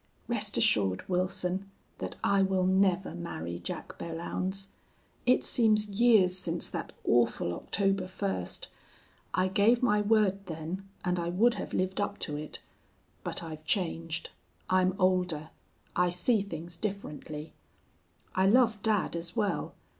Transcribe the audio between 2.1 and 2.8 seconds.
I will